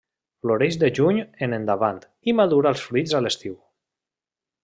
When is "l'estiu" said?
3.27-3.55